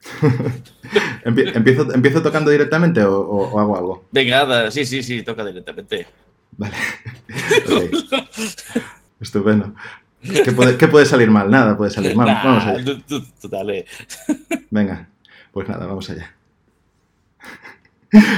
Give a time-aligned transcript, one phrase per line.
[1.24, 4.08] ¿Empiezo, ¿Empiezo tocando directamente o, hago algo?
[4.10, 6.06] Venga, sí, sí, sí, toca directamente.
[6.56, 6.74] Vale.
[9.20, 9.74] Estupendo.
[10.22, 11.50] ¿Qué puede, salir mal?
[11.50, 12.26] Nada puede salir mal.
[12.26, 13.02] vamos allá.
[13.44, 13.86] dale.
[14.70, 15.08] Venga,
[15.52, 16.34] pues nada, vamos allá.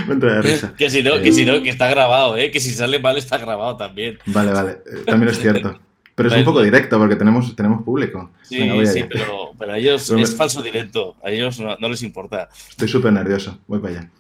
[0.07, 0.75] Me entra de risa.
[0.77, 2.51] Que si no, que si no, que está grabado, ¿eh?
[2.51, 4.19] Que si sale mal está grabado también.
[4.27, 4.73] Vale, vale.
[4.73, 5.81] Eh, también es cierto.
[6.15, 8.31] Pero es un poco directo porque tenemos, tenemos público.
[8.43, 11.17] Sí, sí, pero, pero, a ellos es falso directo.
[11.23, 12.49] A ellos no, les importa.
[12.69, 13.59] Estoy súper nervioso.
[13.67, 14.11] Voy para allá.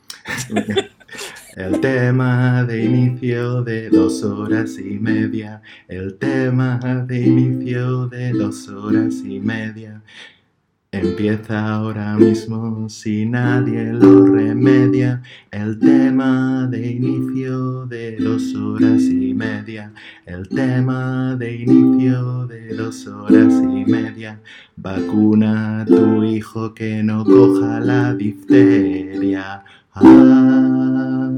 [1.56, 5.60] El tema de inicio de dos horas y media.
[5.86, 10.00] El tema de inicio de dos horas y media.
[10.94, 15.22] Empieza ahora mismo si nadie lo remedia.
[15.50, 19.90] El tema de inicio de dos horas y media.
[20.26, 24.38] El tema de inicio de dos horas y media.
[24.76, 29.64] Vacuna a tu hijo que no coja la difteria.
[29.94, 31.30] Ah,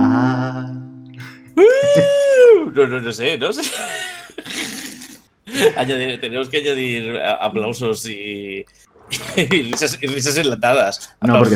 [0.00, 0.72] ah.
[2.74, 3.62] No, no, no sé, no sé
[6.20, 8.64] tenemos que añadir aplausos y,
[9.36, 11.14] risas, enlatadas.
[11.20, 11.54] No, porque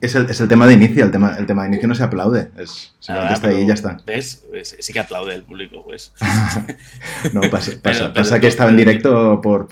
[0.00, 1.04] es, el, tema de inicio.
[1.04, 2.50] El tema, el tema de inicio no se aplaude.
[2.56, 3.98] Es, ah, está ahí y ya está.
[4.06, 4.44] ¿Ves?
[4.62, 6.12] Sí que aplaude el público, pues.
[7.32, 9.68] no, pasa, que estaba en directo por,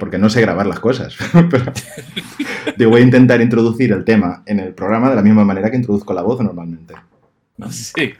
[0.00, 1.16] porque no sé grabar las cosas.
[1.50, 5.76] pero, voy a intentar introducir el tema en el programa de la misma manera que
[5.76, 6.94] introduzco la voz normalmente.
[7.70, 8.14] Sí.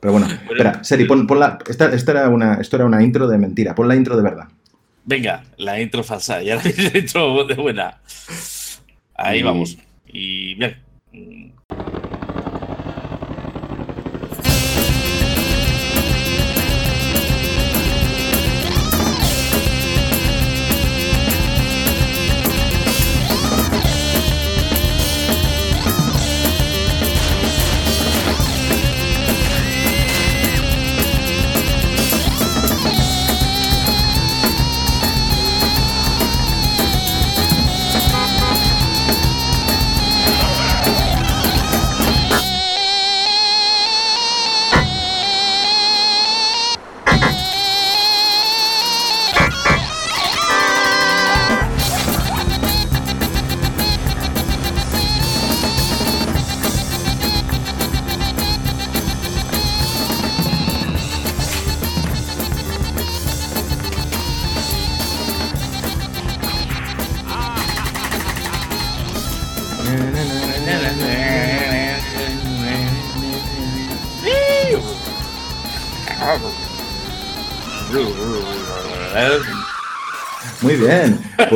[0.00, 1.58] Pero bueno, espera, Seri, pon, la.
[1.66, 3.74] Esta, era una, esto era una intro de mentira.
[3.74, 4.48] Pon la intro de verdad.
[5.04, 6.42] Venga, la intro falsa.
[6.42, 7.98] Ya la intro de buena.
[9.14, 9.78] Ahí vamos.
[10.06, 10.76] Y bien.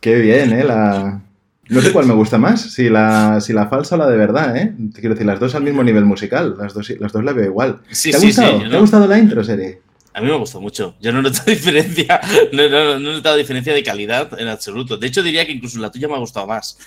[0.00, 0.64] qué bien, ¿eh?
[0.64, 1.20] La...
[1.68, 4.56] No sé cuál me gusta más, si la, si la falsa o la de verdad,
[4.56, 4.74] ¿eh?
[4.94, 7.80] Quiero decir, las dos al mismo nivel musical, las dos, las dos la veo igual.
[8.02, 8.58] ¿Te, ha gustado?
[8.58, 9.82] ¿Te ha gustado la intro, serie?
[10.14, 10.96] A mí me gustó mucho.
[10.98, 12.22] Yo no he notado diferencia,
[12.52, 14.96] no, no, he notado diferencia de calidad en absoluto.
[14.96, 16.78] De hecho, diría que incluso la tuya me ha gustado más.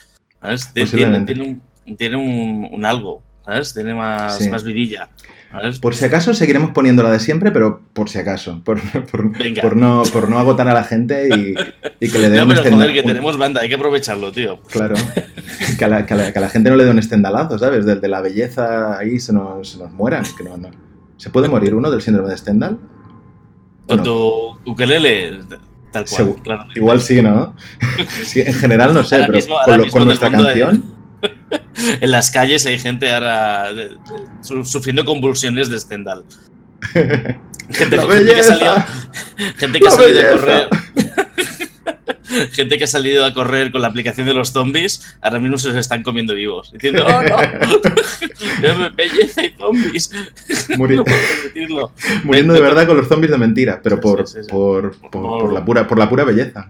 [0.74, 1.62] Tiene, tiene, un,
[1.96, 3.76] tiene un, algo, ¿sabes?
[3.76, 5.10] Tiene más, más vidilla.
[5.82, 8.80] Por si acaso seguiremos poniendo la de siempre, pero por si acaso, por,
[9.12, 11.28] por, no, por no agotar a la gente
[12.00, 14.62] y, que le dé no, pero joder, que tenemos banda, hay que aprovecharlo, tío.
[14.70, 14.96] Claro,
[15.78, 17.86] que a la, que la, gente no le dé un estendalazo, ¿sabes?
[17.86, 20.24] Desde la belleza ahí se nos, nos mueran.
[20.38, 20.70] Que no, no.
[21.18, 22.80] ¿Se puede morir uno del síndrome de Stendhal?
[23.88, 25.40] Con tu ukelele,
[25.92, 26.36] tal cual.
[26.44, 26.66] Claro.
[26.76, 27.56] Igual sí, ¿no?
[28.36, 29.28] en general no sé,
[29.66, 31.01] pero con, nuestra canción
[32.02, 33.70] en las calles hay gente ahora
[34.64, 36.24] sufriendo convulsiones de Stendhal.
[37.72, 38.76] Gente, que ha salido,
[39.58, 40.68] gente que ha salido a correr.
[42.52, 45.70] gente que ha salido a correr con la aplicación de los zombies, ahora mismo se
[45.70, 46.72] los están comiendo vivos.
[46.72, 48.90] Diciendo, ¡oh no!
[48.96, 50.12] ¡Belleza y zombies!
[50.78, 51.04] Muriendo
[52.54, 56.10] de verdad con los zombies de mentira, pero por, por, por, la, pura, por la
[56.10, 56.70] pura belleza.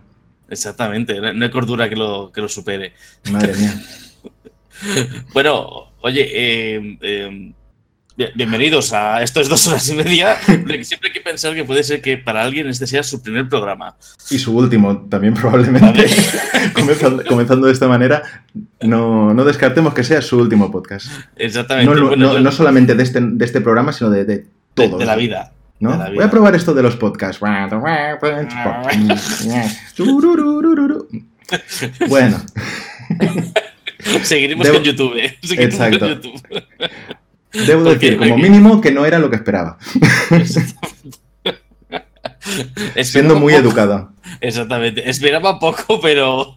[0.50, 2.94] Exactamente, no hay cordura que lo, que lo supere.
[3.32, 3.74] Madre mía.
[5.34, 7.54] bueno, oye, eh, eh,
[8.36, 10.38] bienvenidos a estos dos horas y media.
[10.38, 13.96] Siempre hay que pensar que puede ser que para alguien este sea su primer programa.
[14.30, 16.06] Y su último, también probablemente.
[17.28, 18.24] comenzando, de esta manera,
[18.82, 21.08] no, descartemos que sea su último podcast.
[21.36, 22.18] Exactamente.
[22.18, 24.98] No, solamente de este, de este programa, sino de, de todo.
[24.98, 25.54] De, la vida.
[25.80, 25.98] ¿no?
[26.14, 27.40] Voy a probar esto de los podcasts.
[32.08, 32.38] bueno.
[34.24, 35.18] Seguiremos con YouTube.
[35.18, 35.38] ¿eh?
[35.58, 36.08] Exacto.
[37.54, 39.78] Debo decir, como mínimo, que no era lo que esperaba.
[43.04, 44.14] Siendo muy educado.
[44.40, 45.10] Exactamente.
[45.10, 46.56] Esperaba poco, pero.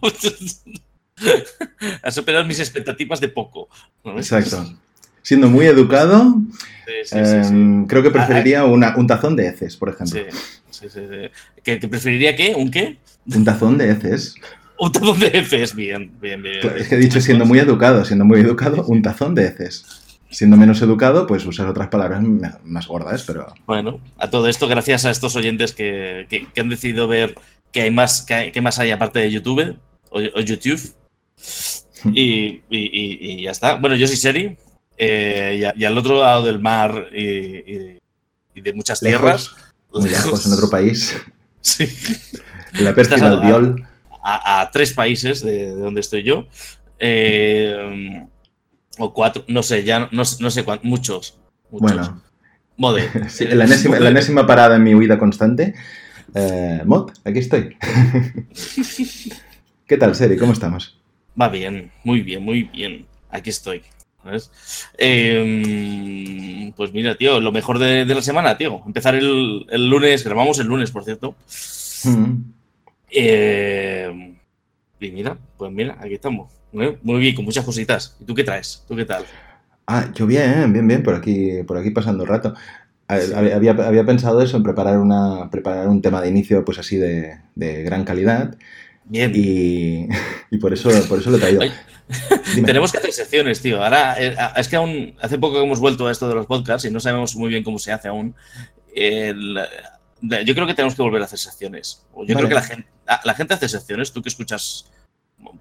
[2.01, 3.67] Has superado mis expectativas de poco.
[4.05, 4.73] Exacto.
[5.21, 6.35] Siendo muy educado,
[7.11, 10.21] em, creo que preferiría un tazón de heces, por ejemplo.
[10.69, 10.99] Sí, sí,
[11.63, 12.53] ¿Que, preferiría qué?
[12.55, 12.99] ¿Un qué?
[13.25, 14.35] Un tazón de heces.
[14.77, 16.59] Un tazón de heces, bien, bien, bien.
[16.77, 19.85] es que he dicho siendo muy educado, siendo muy educado, un tazón de heces.
[20.29, 22.21] Siendo menos educado, pues usar otras palabras
[22.63, 23.53] más gordas, pero...
[23.65, 26.27] Bueno, a todo esto, gracias a estos oyentes que,
[26.57, 27.35] han decidido ver
[27.71, 29.77] que hay más, que, más hay aparte de YouTube
[30.09, 30.93] o, YouTube.
[32.13, 33.75] Y, ya está.
[33.75, 34.57] Bueno, yo soy Seri.
[34.97, 37.99] Eh, y, al otro lado del mar y,
[38.55, 39.51] de muchas tierras.
[39.93, 41.15] muy lejos, en otro país.
[41.65, 41.87] Sí.
[42.73, 43.87] la pesca del viol.
[44.27, 46.47] A, tres países de, donde estoy yo.
[46.97, 48.25] Eh,
[48.97, 51.37] o cuatro, no sé, ya no, sé cuántos, muchos,
[51.69, 52.23] Bueno.
[52.77, 53.07] Mode.
[53.51, 53.65] la,
[54.09, 55.75] enésima, parada en mi huida constante.
[56.33, 57.77] Eh, Mod, aquí estoy.
[59.87, 60.37] ¿Qué tal, Seri?
[60.37, 60.99] ¿Cómo estamos?
[61.39, 63.05] Va bien, muy bien, muy bien.
[63.29, 63.83] Aquí estoy.
[64.97, 68.81] Em, pues mira, tío, lo mejor de, la semana, tío.
[68.85, 71.35] Empezar el, lunes, grabamos el lunes, por cierto.
[72.03, 72.54] Mm.
[73.15, 74.35] Eh,
[74.99, 76.51] y mira, pues mira, aquí estamos.
[76.71, 78.17] Muy bien, con muchas cositas.
[78.19, 78.83] ¿Y tú qué traes?
[78.87, 79.23] ¿Tú qué tal?
[79.87, 82.53] Ah, yo bien, bien, bien, por aquí, por aquí pasando el rato.
[83.07, 87.39] Había, había pensado eso, en preparar, una, preparar un tema de inicio pues así de,
[87.55, 88.55] gran calidad.
[89.05, 89.31] Bien.
[90.51, 91.61] Y, por, eso, por eso lo he traído.
[92.65, 93.83] Tenemos que hacer secciones, tío.
[93.83, 96.87] Ahora, eh, es que aún hace poco que hemos vuelto a esto de los podcasts
[96.87, 98.35] y no sabemos muy bien cómo se hace aún.
[100.21, 102.05] Yo creo que tenemos que volver a hacer secciones.
[102.27, 102.87] Yo creo que la gente,
[103.23, 104.11] la gente hace secciones.
[104.11, 104.91] Tú que escuchas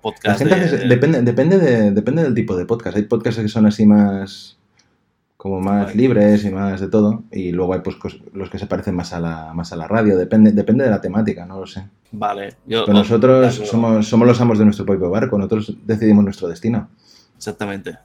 [0.00, 0.40] podcast.
[0.40, 2.96] depende, depende, de, depende del tipo de podcast.
[2.96, 4.58] Hay podcasts que son así más
[5.36, 7.24] como más libres y más de todo.
[7.30, 7.96] Y luego hay pues
[8.32, 10.16] los que se parecen más a la, más a la radio.
[10.16, 11.86] Depende, depende de la temática, no lo sé.
[12.12, 12.56] Vale.
[12.66, 15.36] Yo, nosotros somos, somos los amos de nuestro propio barco.
[15.36, 16.88] Nosotros decidimos nuestro destino.
[17.36, 17.98] Exactamente.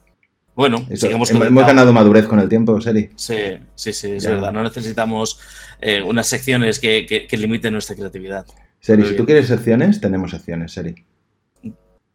[0.59, 3.11] Bueno, sigamos hemos, ganado madurez con el tiempo, Seri.
[3.15, 3.37] Sí,
[3.75, 4.51] sí, sí, es verdad.
[4.51, 5.39] No necesitamos
[5.79, 8.45] eh, unas secciones que, que, limiten nuestra creatividad.
[8.81, 10.95] Seri, si tú quieres secciones, tenemos secciones, Seri.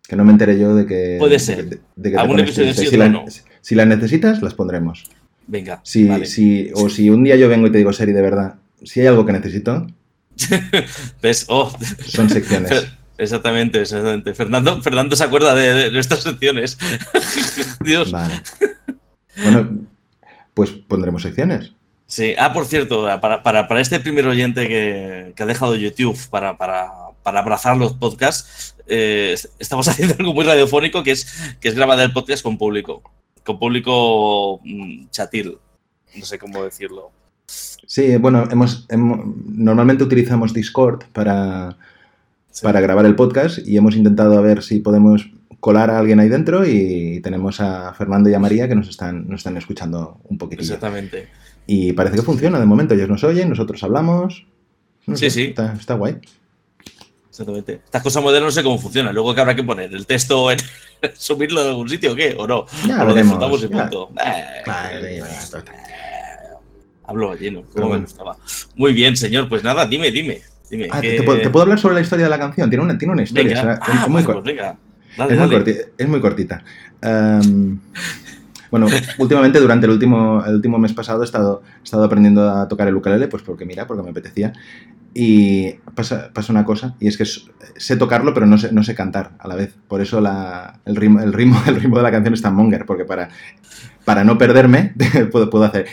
[0.06, 1.16] Que no me entere yo de que.
[1.18, 1.80] Puede ser.
[1.96, 3.24] De, que si, la,
[3.62, 5.04] si las necesitas, las pondremos.
[5.46, 5.80] Venga.
[5.82, 9.00] Si, si, o si un día yo vengo y te digo, Seri, de verdad, si
[9.00, 9.86] hay algo que necesito.
[11.22, 11.46] ¿Ves?
[11.48, 11.74] Oh.
[12.04, 12.88] Son secciones.
[13.16, 14.34] Exactamente, exactamente.
[14.34, 16.78] Fernando, Fernando se acuerda de, nuestras secciones.
[17.80, 18.10] Dios.
[18.10, 18.42] Vale.
[19.42, 19.86] Bueno,
[20.54, 21.72] pues pondremos secciones.
[22.06, 22.34] Sí.
[22.38, 26.56] Ah, por cierto, para, para, para este primer oyente que, que ha dejado YouTube para,
[26.56, 26.88] para,
[27.22, 31.98] para abrazar los podcasts, eh, estamos haciendo algo muy radiofónico que es, que es grabar
[31.98, 33.02] el podcast con público,
[33.44, 35.58] con público mm, chatil,
[36.14, 37.10] no sé cómo decirlo.
[37.46, 41.76] Sí, bueno, hemos, normalmente utilizamos Discord para,
[42.62, 45.30] para grabar el podcast y hemos intentado a ver si podemos
[45.60, 49.28] colar a alguien ahí dentro y tenemos a Fernando y a María que nos están,
[49.28, 50.62] nos están escuchando un poquito.
[50.62, 51.28] Exactamente.
[51.66, 54.46] Y parece que funciona de momento, ellos nos oyen, nosotros hablamos.
[55.14, 55.42] sí, sí.
[55.44, 56.18] Está, está guay.
[57.30, 57.80] Exactamente.
[57.84, 59.12] Estas cosas modernas no sé cómo funcionan.
[59.14, 60.58] Luego que habrá que poner el texto en
[61.16, 62.66] subirlo en algún sitio o qué, o no.
[62.86, 64.10] Ya o lo disfrutamos y punto.
[64.24, 65.20] Eh,
[67.04, 67.64] hablo lleno.
[68.76, 69.48] Muy bien, señor.
[69.48, 70.42] Pues nada, dime, dime.
[70.70, 72.68] Dime ah, ¿te, puedo, hablar sobre la historia de la canción?
[72.70, 73.80] Tiene una, tiene una historia.
[73.86, 76.64] es, muy, es, muy cortita.
[77.00, 77.78] Em,
[78.70, 78.86] bueno,
[79.18, 82.88] últimamente, durante el último, el último mes pasado, he estado, he estado aprendiendo a tocar
[82.88, 84.52] el ukulele, pues porque mira, porque me apetecía.
[85.14, 88.96] Y pasa, pasa una cosa, y es que sé tocarlo, pero no sé, no sé
[88.96, 89.76] cantar a la vez.
[89.86, 92.84] Por eso la, el, ritmo, el, ritmo, el ritmo de la canción es tan monger,
[92.84, 93.28] porque para,
[94.04, 94.94] para no perderme
[95.32, 95.86] puedo, puedo hacer...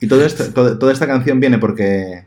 [0.00, 2.24] Y todo esto, toda esta canción viene porque...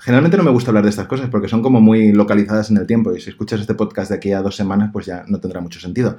[0.00, 2.86] Generalmente no me gusta hablar de estas cosas porque son como muy localizadas en el
[2.86, 5.60] tiempo y si escuchas este podcast de aquí a dos semanas pues ya no tendrá
[5.60, 6.18] mucho sentido.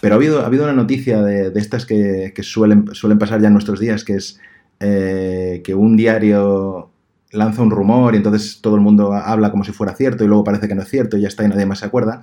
[0.00, 3.42] Pero ha habido, ha habido una noticia de, de estas que, que, suelen, suelen pasar
[3.42, 4.40] ya en nuestros días que es
[4.80, 6.90] eh, que un diario
[7.32, 10.44] lanza un rumor y entonces todo el mundo habla como si fuera cierto y luego
[10.44, 12.22] parece que no es cierto y ya está y nadie más se acuerda,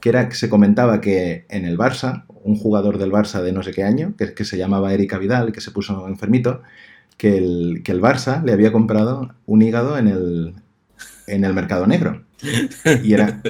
[0.00, 3.62] que era que se comentaba que en el Barça, un jugador del Barça de no
[3.62, 6.62] sé qué año, que, se llamaba Erika Vidal, que se puso enfermito,
[7.16, 10.54] que el, que el Barça le había comprado un hígado en el,
[11.26, 12.24] en el mercado negro.
[13.02, 13.42] Y era,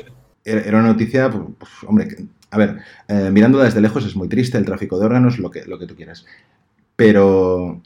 [0.44, 2.08] era una noticia, pues, pues, hombre,
[2.50, 2.78] a ver,
[3.08, 5.86] eh, mirando desde lejos es muy triste el tráfico de órganos, lo que, lo que
[5.86, 6.26] tú quieras.
[6.96, 7.80] Pero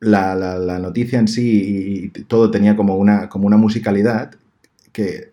[0.00, 4.32] la, la, noticia en sí y todo tenía como una, como una musicalidad
[4.92, 5.32] que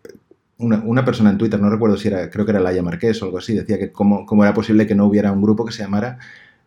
[0.59, 3.37] una, persona en Twitter, no recuerdo si era, creo que era Laia Marqués o algo
[3.37, 6.17] así, decía que cómo, cómo era posible que no hubiera un grupo que se llamara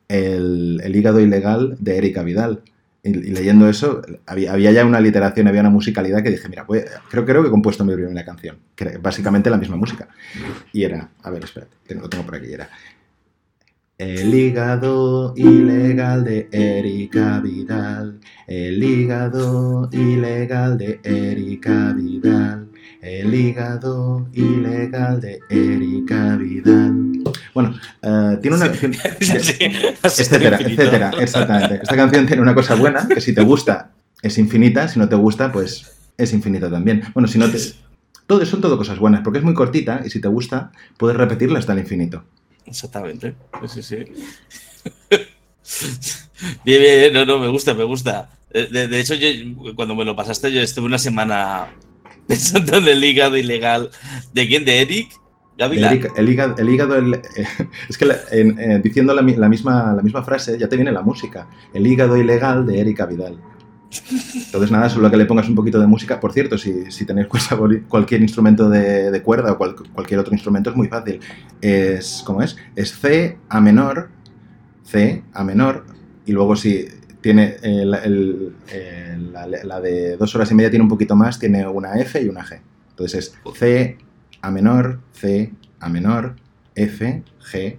[0.08, 2.62] el, el, hígado ilegal de Erika Vidal.
[3.02, 7.24] y, leyendo eso, había, ya una literación, había una musicalidad que dije, mira, pues, creo,
[7.24, 10.08] creo que he compuesto mi primera canción, que básicamente la misma música.
[10.72, 12.68] Y era, a ver, espérate, lo tengo por aquí, era...
[13.98, 22.69] El hígado ilegal de Erika Vidal, el hígado ilegal de Erika Vidal,
[23.02, 27.22] el hígado ilegal de Erika Vidal.
[27.54, 28.74] Bueno, uh, tiene una.
[28.74, 28.86] Sí,
[30.02, 31.80] etcétera, etcétera, exactamente.
[31.82, 33.90] Esta canción tiene una cosa buena, que si te gusta
[34.22, 37.02] es infinita, si no te gusta, pues es infinita también.
[37.14, 37.58] Bueno, si no te.
[38.26, 41.58] Todo, son todo cosas buenas, porque es muy cortita y si te gusta, puedes repetirla
[41.58, 42.24] hasta el infinito.
[42.66, 43.34] Exactamente.
[43.68, 43.96] Sí, sí.
[46.64, 48.30] Bien, bien, no, no, me gusta, me gusta.
[48.50, 49.28] De, hecho, yo,
[49.76, 51.68] cuando me lo pasaste, yo estuve una semana
[52.26, 53.90] pensando en el hígado ilegal.
[54.32, 54.64] ¿De quién?
[54.64, 55.20] ¿De Eric?
[55.60, 56.96] El, hígado, el hígado
[57.88, 61.48] es que eh, diciendo la, misma, la misma frase ya te viene la música.
[61.74, 63.38] El hígado ilegal de Erika Vidal.
[64.46, 66.18] Entonces, nada, solo que le pongas un poquito de música.
[66.18, 67.26] Por cierto, si, si tenéis
[67.88, 71.20] cualquier instrumento de, cuerda o cualquier otro instrumento, es muy fácil.
[71.60, 72.56] Es, ¿cómo es?
[72.76, 74.08] Es C a menor,
[74.84, 75.84] C a menor,
[76.24, 76.86] y luego si
[77.20, 82.20] tiene la, la, de dos horas y media tiene un poquito más, tiene una F
[82.22, 82.60] y una G.
[82.90, 83.98] Entonces es C
[84.42, 86.36] a menor, C, A menor,
[86.74, 87.22] F,
[87.52, 87.78] G,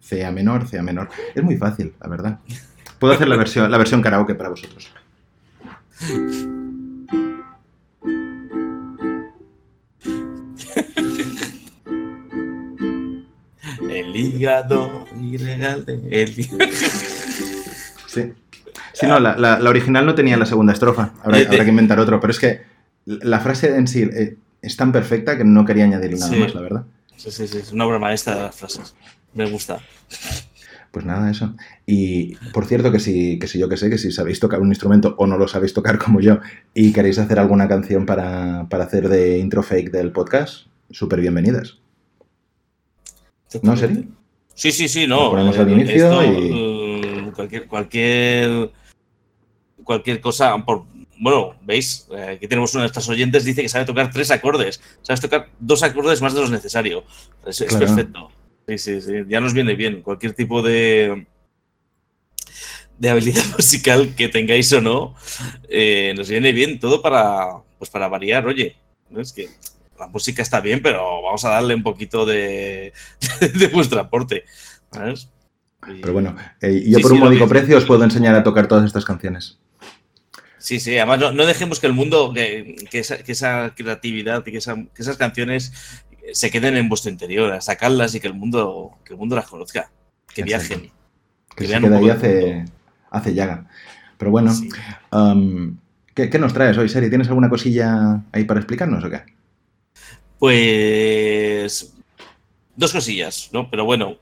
[0.00, 1.08] C a menor, C a menor.
[1.34, 2.38] Es muy fácil, la verdad.
[2.98, 4.92] Puedo hacer la versión, la versión karaoke para vosotros.
[13.90, 15.06] El hígado
[16.10, 16.28] el
[18.08, 18.32] Sí.
[18.94, 21.12] Sí, no, la, la, original no tenía la segunda estrofa.
[21.22, 22.20] Habrá, habrá, que inventar otro.
[22.20, 22.62] Pero es que
[23.04, 26.60] la frase en sí eh, es tan perfecta que no quería añadirle nada más, la
[26.60, 26.84] verdad.
[27.16, 28.94] Sí, sí, sí, es una obra maestra de las frases.
[29.34, 29.80] Me gusta.
[30.90, 31.54] Pues nada, eso.
[31.86, 34.68] Y por cierto, que si, que si yo que sé, que si sabéis tocar un
[34.68, 36.38] instrumento o no lo sabéis tocar como yo
[36.74, 41.78] y queréis hacer alguna canción para, hacer de intro fake del podcast, súper bienvenidas.
[43.62, 44.08] ¿No, Seri?
[44.54, 45.30] Sí, sí, sí, no.
[45.30, 46.67] ponemos al inicio y...
[47.38, 48.72] Cualquier, cualquier,
[49.84, 50.86] cualquier cosa, por,
[51.20, 54.80] bueno, veis, eh, aquí tenemos uno de nuestros oyentes, dice que sabe tocar tres acordes.
[55.02, 57.04] Sabes tocar dos acordes más de lo necesario.
[57.46, 58.32] Es, perfecto.
[58.66, 59.12] Sí, sí, sí.
[59.28, 60.02] Ya nos viene bien.
[60.02, 61.28] Cualquier tipo de,
[62.98, 65.14] de habilidad musical que tengáis o no,
[65.68, 68.48] eh, nos viene bien todo para, pues para variar.
[68.48, 68.74] Oye,
[69.10, 69.20] ¿no?
[69.20, 69.48] es que
[69.96, 72.92] la música está bien, pero vamos a darle un poquito de,
[73.54, 74.42] de vuestro aporte.
[76.00, 79.04] Pero bueno, eh, yo por un módico precio os puedo enseñar a tocar todas estas
[79.04, 79.58] canciones.
[80.58, 85.72] Sí, sí, además no, dejemos que el mundo, que, esa, creatividad y que, esas canciones
[86.32, 89.46] se queden en vuestro interior, a sacarlas y que el mundo, que el mundo las
[89.46, 89.90] conozca,
[90.34, 90.90] que viajen.
[91.56, 92.64] Que, se quede ahí hace,
[93.10, 93.66] hace llaga.
[94.18, 94.52] Pero bueno,
[95.12, 95.76] um,
[96.14, 97.08] ¿qué, ¿qué, nos traes hoy, Seri?
[97.08, 99.22] ¿Tienes alguna cosilla ahí para explicarnos o qué?
[100.38, 101.97] Pues
[102.78, 103.68] dos cosillas, ¿no?
[103.70, 104.18] Pero bueno,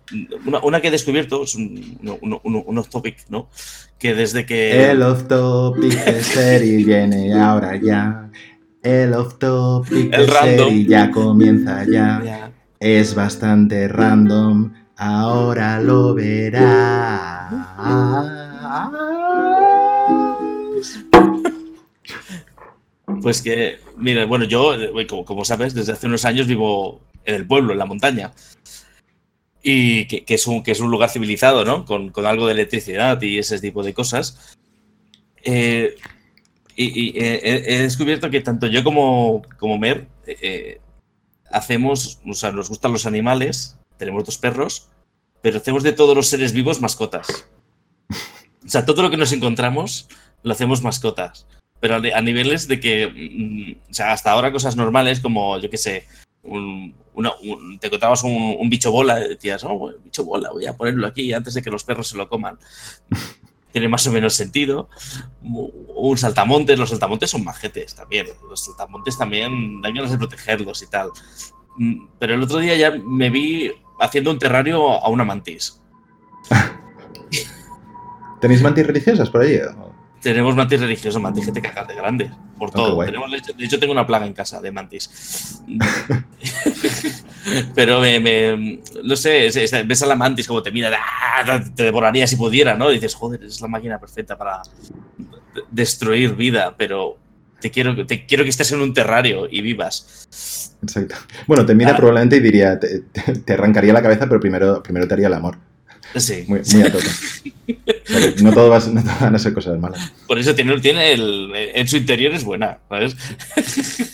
[0.63, 2.01] una, que he descubierto es un,
[2.79, 3.49] off topic, ¿no?
[3.99, 4.91] Que desde que.
[4.91, 8.31] El off topic de serie viene ahora ya.
[8.83, 12.51] El off topic de serie ya comienza ya.
[12.81, 17.53] Es bastante random, ahora lo verás.
[23.21, 24.73] Pues que, mira, bueno, yo,
[25.09, 28.33] como, como, sabes, desde hace unos años vivo en el pueblo, en la montaña.
[29.62, 31.85] Y que, es, un, que es un lugar civilizado, ¿no?
[31.85, 34.54] Con, algo de electricidad y ese tipo de cosas.
[35.42, 35.97] Eh,
[36.76, 40.80] y, he descubierto que tanto yo como, como Mer eh,
[41.50, 44.88] hacemos, o sea, nos gustan los animales, tenemos dos perros,
[45.42, 47.47] pero hacemos de todos los seres vivos mascotas.
[48.64, 50.09] O sea, todo lo que nos encontramos
[50.42, 51.47] lo hacemos mascotas.
[51.80, 55.76] Pero a niveles de que, mm, o sea, hasta ahora cosas normales como, yo qué
[55.76, 56.06] sé,
[57.81, 61.62] te contabas un, bicho bola decías, oh, bicho bola, voy a ponerlo aquí antes de
[61.62, 62.59] que los perros se lo coman.
[63.73, 64.88] Tiene más o menos sentido.
[65.43, 68.26] Un saltamontes, los saltamontes son majetes también.
[68.49, 71.11] Los saltamontes también dan ganas de protegerlos y tal.
[71.76, 75.83] Mm, pero el otro día ya me vi haciendo un terrario a una mantis.
[78.41, 79.59] ¿Tenéis mantis religiosas por ahí?
[80.21, 83.01] Tenemos mantis religiosos, mantis que te cagas de grande, por todo.
[83.01, 85.63] de hecho, tengo una plaga en casa de mantis.
[87.75, 89.51] Pero me, no sé,
[89.87, 91.61] ves a la mantis como te mira, ¡ah!
[91.75, 92.91] te devoraría si pudiera, ¿no?
[92.91, 94.63] Y dices, joder, es la máquina perfecta para
[95.71, 97.19] destruir vida, pero
[97.61, 100.77] te quiero, te quiero que estés en un terrario y vivas.
[100.83, 101.15] Exacto.
[101.47, 101.97] Bueno, te mira ah.
[101.97, 105.57] probablemente y diría, te, arrancaría la cabeza, pero primero, primero te haría el amor.
[106.19, 106.45] Sí.
[106.47, 108.43] Muy, muy a tope.
[108.43, 110.13] no, todo va, no van a ser cosas malas.
[110.27, 113.17] Por eso tiene, tiene el, en su interior es buena, ¿sabes?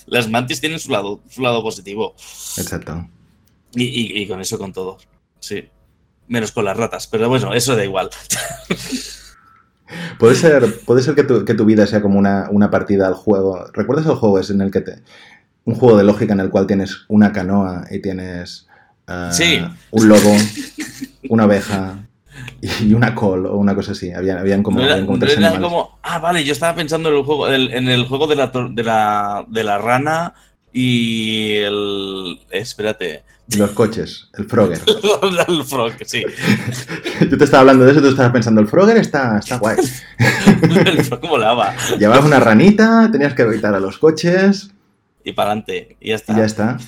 [0.07, 2.15] Las mantis tienen su lado, su lado positivo.
[2.57, 3.09] Exacto.
[3.75, 4.99] Y, y, y con eso con todo.
[5.41, 5.69] Sí.
[6.29, 8.11] Menos con las ratas, pero bueno, eso da igual.
[10.19, 13.15] Puede ser, puede ser que, tu, que tu vida sea como una, una, partida al
[13.15, 13.67] juego.
[13.73, 15.03] ¿Recuerdas el juego es en el que te.
[15.65, 18.67] Un juego de lógica en el cual tienes una canoa y tienes
[19.09, 19.61] uh, sí.
[19.91, 20.35] un lobo,
[21.29, 21.99] una oveja
[22.81, 24.13] y una col o una cosa así.
[24.13, 25.69] Habían, habían como, no era, habían como no tres era animales.
[25.71, 28.47] como, ah, vale, yo estaba pensando en el juego, el- en el juego de la,
[28.71, 30.35] de la, de la rana
[30.73, 32.41] y el.
[32.51, 33.25] Espérate.
[33.59, 34.81] Los coches, el Frogger.
[35.49, 36.23] el frog, sí.
[37.31, 39.77] Yo te estaba hablando de eso tú estabas pensando, el Frogger está, está guay.
[40.87, 41.75] El frog molaba.
[41.99, 44.71] Llevabas una ranita, tenías que evitar a los coches
[45.25, 46.33] Y para adelante, y ya está.
[46.33, 46.79] y ya está.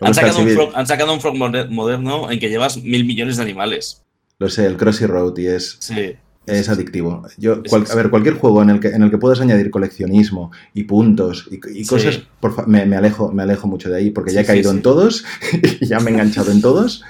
[0.00, 3.36] Han sacado, un frog, han sacado un frog moder- moderno en que llevas mil millones
[3.36, 4.02] de animales.
[4.38, 6.14] Lo sé, el Crossy Road y es, Sí.
[6.46, 7.22] es adictivo.
[7.38, 10.52] Yo, cual- a ver, cualquier juego en el que, en el que puedas añadir coleccionismo
[10.74, 11.86] y puntos y, y Sí.
[11.88, 14.70] cosas, por fa- me, me alejo, me alejo mucho de ahí porque ya he caído
[14.70, 14.76] sí.
[14.76, 15.24] en todos
[15.80, 17.02] y ya me he enganchado en todos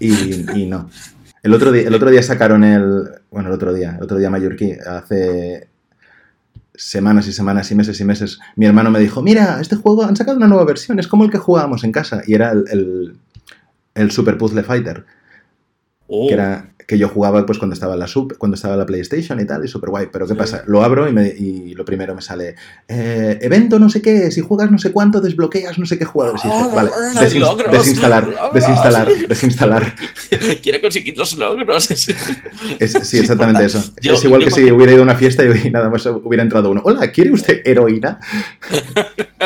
[0.00, 0.12] y,
[0.60, 0.90] y no.
[1.44, 3.04] El otro, día, el otro día sacaron el.
[3.32, 5.68] Bueno, el otro día, el otro día Mallorquí, hace
[6.88, 10.16] semanas y semanas y meses y meses, mi hermano me dijo: Mira, este juego han
[10.16, 12.22] sacado una nueva versión, es como el que jugábamos en casa.
[12.26, 13.16] Y era el, el,
[13.94, 15.04] el Super Puzzle Fighter
[16.14, 18.84] Oh, que era que yo jugaba pues cuando estaba en la sub, cuando estaba la
[18.84, 20.08] PlayStation y tal, y súper guay.
[20.12, 20.38] Pero ¿qué Sí.
[20.38, 20.62] pasa?
[20.66, 22.54] Lo abro y, me- y lo primero me sale
[22.86, 26.50] eh, evento no sé qué, si juegas no sé cuánto, desbloqueas no sé qué dices,
[26.52, 28.52] Ah, vale, desin- logros, desinstalar, logros.
[28.52, 29.94] desinstalar, desinstalar.
[30.62, 31.90] Quiero conseguir los logros.
[31.90, 33.82] Es- sí, exactamente eso.
[34.02, 36.70] Yo- es igual que si hubiera ido a una fiesta y nada más hubiera entrado
[36.70, 36.82] uno.
[36.84, 38.20] Hola, ¿quiere usted heroína?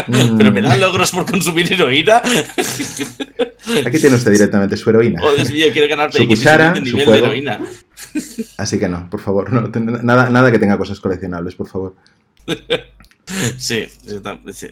[0.08, 2.20] Mm, Pero me dan logros por consumir heroína.
[3.86, 5.20] Aquí tiene usted directamente su heroína.
[5.22, 7.60] Oh, Dios mío, quiero ganarte Su cuchara, nivel su de heroína.
[8.56, 9.68] Así que no, por favor, no,
[10.02, 11.94] nada, nada que tenga cosas coleccionables, por favor.
[13.56, 13.86] Sí,
[14.52, 14.66] sí.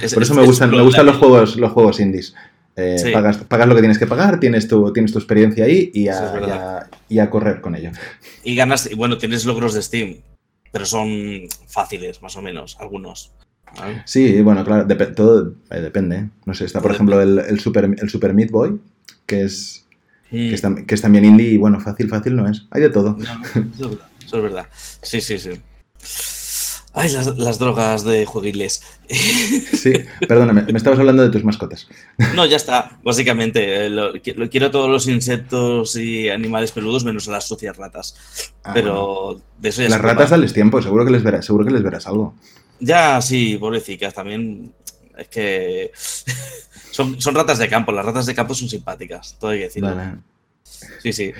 [0.00, 2.34] Es- Por eso es- me es gustan, me gustan los juegos, los juegos indies.
[2.76, 3.10] Eh, Sí.
[3.12, 6.16] pagas, pagas lo que tienes que pagar, tienes tu, tienes tu experiencia ahí y es
[6.16, 7.90] a- y a correr con ello.
[8.42, 10.16] Y ganas, y bueno, tienes logros de Steam,
[10.72, 13.30] pero son fáciles, más o menos, algunos.
[13.78, 14.02] ¿Vale?
[14.06, 16.28] Sí, bueno, claro, todo eh, depende.
[16.46, 18.80] No sé, está por ejemplo el, el Super, el Super Meat Boy,
[19.26, 19.84] que es,
[20.30, 22.66] que, es, tam- que es también indie y bueno, fácil, fácil no es.
[22.70, 23.16] Hay de todo.
[23.18, 24.08] No, eso es verdad.
[24.24, 24.66] Eso es verdad.
[25.02, 25.50] Sí, sí, sí.
[26.96, 28.82] Ay, las, las drogas de jueguiles.
[29.74, 29.92] Sí,
[30.28, 31.88] perdóname, me estabas hablando de tus mascotas.
[32.34, 32.98] No, ya está.
[33.04, 37.76] Básicamente, eh, lo, lo- quiero todos los insectos y animales peludos menos a las sucias
[37.76, 38.14] ratas.
[38.62, 38.70] Ah.
[38.72, 41.82] Pero de eso ya Las ratas dales tiempo, seguro que les verás, seguro que les
[41.82, 42.34] verás algo.
[42.80, 44.14] Ya, sí, pobrecicas.
[44.14, 44.72] También
[45.16, 45.92] es que
[46.90, 47.92] son, son ratas de campo.
[47.92, 49.94] Las ratas de campo son simpáticas, todo hay que decirlo.
[49.94, 50.16] Vale.
[51.02, 51.32] Sí, sí.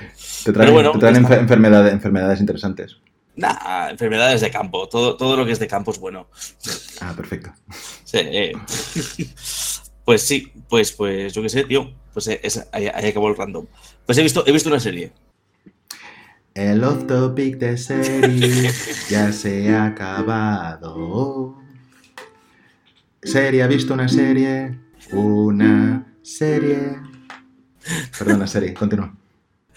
[0.44, 1.35] Te traen, bueno, te traen ya está.
[1.37, 2.97] enfer- enfermedades, enfermedades interesantes.
[3.37, 4.88] Nah, enfermedades de campo.
[4.88, 6.29] Todo, todo lo que es de campo es bueno.
[7.01, 7.53] Ah, perfecto.
[8.05, 8.18] Sí.
[8.20, 8.53] eh.
[10.05, 11.92] Pues sí, pues, pues yo qué sé, tío.
[12.12, 13.66] Pues eh, es- ahí, ahí acabó el random.
[14.07, 15.11] Pues he visto, he visto una serie.
[16.54, 18.70] El off topic de serie
[19.10, 21.56] ya se ha acabado.
[23.20, 24.78] Serie, ¿ha visto una serie?
[25.10, 26.96] Una serie.
[28.16, 29.12] Perdona, serie, continúa.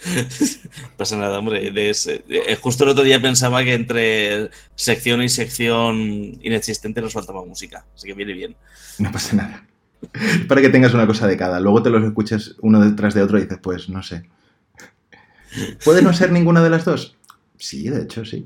[0.05, 1.71] No pasa nada, hombre.
[1.75, 5.97] eh, justo el otro día pensaba que entre sección y sección
[6.43, 7.85] inexistente nos faltaba música.
[7.95, 8.55] Así que viene bien.
[8.99, 9.65] No pasa nada.
[10.47, 11.59] Para que tengas una cosa de cada.
[11.59, 14.29] Luego te los escuches uno detrás de otro y dices, pues no sé.
[15.83, 17.15] ¿Puede no ser ninguna de las dos?
[17.57, 18.45] Sí, de hecho, sí.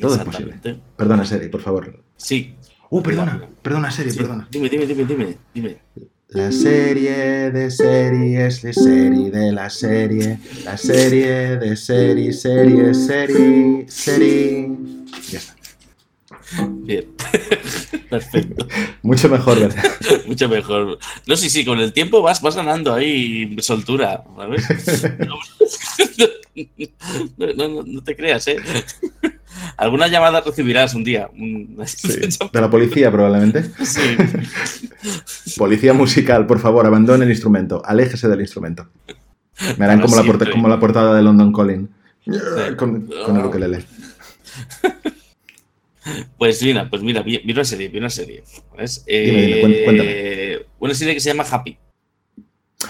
[0.00, 0.60] Todo es posible.
[0.96, 2.02] Perdona, serie, por favor.
[2.16, 2.54] Sí.
[2.90, 4.18] Uh, perdona, perdona, serie, Sí.
[4.18, 4.48] perdona.
[4.50, 5.78] Dime, dime, dime, dime, dime.
[6.30, 13.86] La serie de series, la serie de la serie, la serie de serie, serie, serie,
[13.88, 14.70] serie.
[15.30, 15.54] Ya está.
[16.88, 17.04] Bien.
[18.08, 18.66] Perfecto.
[19.02, 19.84] Mucho mejor, ¿verdad?
[20.26, 20.98] Mucho mejor.
[21.26, 24.64] No, sí, sí, con el tiempo vas, vas ganando ahí soltura, ¿sabes?
[27.36, 28.56] No, no, no, no te creas, ¿eh?
[29.76, 31.28] Alguna llamada recibirás un día.
[31.84, 32.08] Sí,
[32.52, 33.70] De la policía, probablemente.
[33.84, 34.16] Sí.
[35.58, 37.82] Policía musical, por favor, abandone el instrumento.
[37.84, 38.88] Aléjese del instrumento.
[39.76, 41.90] Me harán como la, como portada de London Calling.
[42.78, 43.84] Con, con el ukelele.
[46.38, 48.42] Pues mira, pues mira, vi, vi una serie, vi una serie.
[48.72, 50.58] Dime, Eh, cuéntame.
[50.80, 51.76] Una serie que se llama Happy.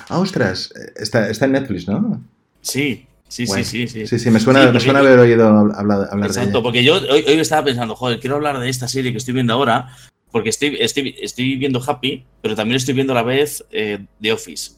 [0.08, 0.72] Ah, ostras.
[0.96, 2.22] Está, está en Netflix, ¿no?
[2.60, 3.64] Sí, sí, Guay.
[3.64, 4.06] sí, sí, sí.
[4.06, 6.62] Sí, sí, me suena, Sí, me suena haber oído hablar, hablar de Exacto, ella.
[6.62, 9.52] porque yo hoy, hoy estaba pensando, joder, quiero hablar de esta serie que estoy viendo
[9.54, 9.88] ahora,
[10.30, 14.32] porque estoy, estoy, estoy viendo Happy, pero también estoy viendo a la vez eh, The
[14.32, 14.72] Office.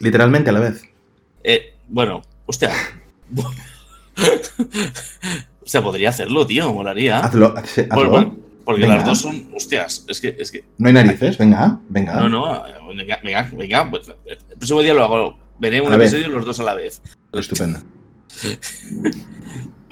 [0.00, 0.82] Literalmente a la vez.
[1.42, 2.70] Eh, bueno, Hostia.
[5.62, 7.20] o sea, podría hacerlo, tío, molaría.
[7.20, 8.36] Hazlo, hazlo.
[8.64, 9.48] porque las dos son.
[9.54, 10.64] Hostias, es que, es que.
[10.78, 12.14] No hay narices, venga, venga.
[12.14, 12.62] No, no,
[12.94, 13.90] venga, venga, venga.
[13.90, 15.38] Pues, el próximo día lo hago.
[15.58, 17.02] Veré un episodio los dos a la vez.
[17.32, 17.80] Estupendo.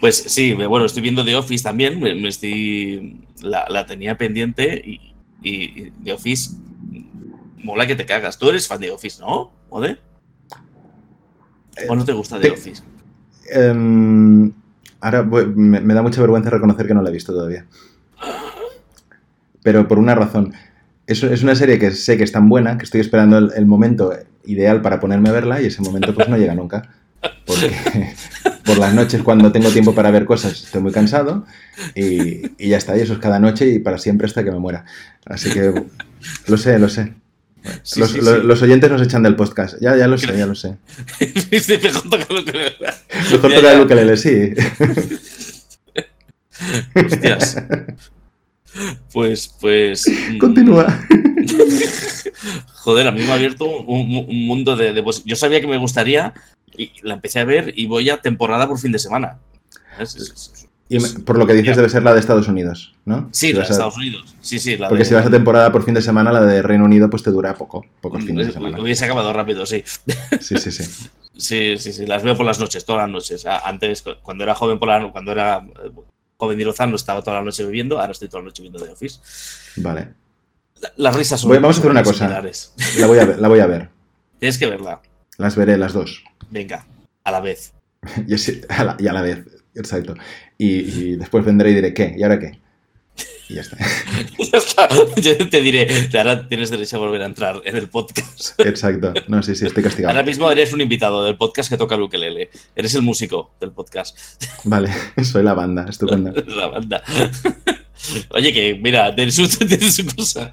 [0.00, 1.98] Pues sí, bueno, estoy viendo The Office también.
[1.98, 3.20] Me, estoy.
[3.42, 6.52] La, tenía pendiente y, y, The Office.
[7.56, 8.38] Mola que te cagas.
[8.38, 9.50] Tú eres fan de The Office, ¿no?
[9.70, 9.80] ¿O
[11.94, 12.82] no te gusta The Office?
[13.50, 14.52] Em,
[15.00, 17.64] ahora me, da mucha vergüenza reconocer que no la he visto todavía.
[19.62, 20.54] Pero por una razón.
[21.06, 24.12] Es, es una serie que sé que es tan buena que estoy esperando el, momento
[24.44, 26.90] ideal para ponerme a verla y ese momento pues no llega nunca.
[27.46, 27.72] Porque
[28.64, 31.46] por las noches cuando tengo tiempo para ver cosas estoy muy cansado
[31.94, 32.96] y, y ya está.
[32.96, 34.84] Y eso es cada noche y para siempre hasta que me muera.
[35.24, 35.82] Así que
[36.46, 37.14] lo sé, lo sé
[37.96, 39.76] los, oyentes nos echan del podcast.
[39.80, 40.76] Ya, ya lo sé, ya lo sé.
[41.82, 42.76] mejor toca el ukelele.
[43.30, 44.54] Mejor toca el ukelele, sí.
[46.94, 47.62] Hostias.
[49.12, 50.06] Pues, pues.
[50.08, 50.38] Mm.
[50.38, 51.00] Continúa.
[52.74, 56.32] Joder, a mí me ha abierto un, mundo de, Yo sabía que me gustaría
[56.76, 59.38] y la empecé a ver y voy a temporada por fin de semana.
[60.88, 63.28] Y por lo que dices, debe ser la de Estados Unidos, ¿no?
[63.30, 64.34] Sí, la de Estados Unidos.
[64.40, 64.78] Sí, sí.
[64.88, 67.30] Porque si vas a temporada por fin de semana, la de Reino Unido, pues te
[67.30, 67.84] dura poco.
[68.00, 68.80] Pocos fines de semana.
[68.80, 69.84] Hubiese acabado rápido, sí.
[70.40, 70.84] Sí, sí, sí.
[71.36, 72.06] sí, sí, sí.
[72.06, 73.44] Las veo por las noches, todas las noches.
[73.46, 75.90] Antes, cuando era joven, por la, cuando era eh,
[76.38, 78.00] joven y Lozano, estaba toda la noche bebiendo.
[78.00, 79.20] Ahora estoy toda la noche viendo The Office.
[79.76, 80.08] Vale.
[80.96, 81.50] las risas son.
[81.50, 82.28] vamos a hacer una cosa.
[82.28, 83.90] La voy, a ver, la voy a ver.
[84.38, 85.02] Tienes que verla.
[85.36, 86.24] Las veré, las dos.
[86.50, 86.86] Venga,
[87.24, 87.74] a la vez.
[88.26, 88.34] y,
[88.68, 89.44] a la, vez,
[89.78, 90.14] exacto.
[90.56, 92.14] Y, después vendré y diré, ¿qué?
[92.16, 92.58] ¿Y ahora qué?
[93.48, 93.78] Y ya está.
[94.52, 94.88] ya está.
[95.16, 98.60] Yo te diré, ahora tienes derecho a volver a entrar en el podcast.
[98.60, 99.14] Exacto.
[99.26, 100.10] No, sí, sí, estoy castigado.
[100.12, 102.50] Ahora mismo eres un invitado del podcast que toca el ukelele.
[102.76, 104.18] Eres el músico del podcast.
[104.64, 104.90] Vale,
[105.22, 106.32] soy la banda, estupendo.
[106.46, 107.02] la banda.
[108.30, 110.52] Oye, que mira, tienes su, su cosa.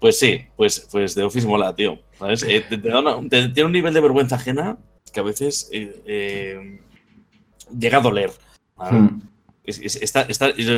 [0.00, 1.98] Pues sí, pues, pues The Office mola, tío.
[2.20, 2.42] ¿sabes?
[2.46, 4.78] Eh, tiene un nivel de vergüenza ajena
[5.12, 6.80] que a veces eh, eh,
[7.78, 8.30] llega a doler.
[8.76, 9.20] Hmm.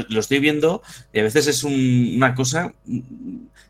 [0.08, 2.74] lo estoy viendo y a veces es una cosa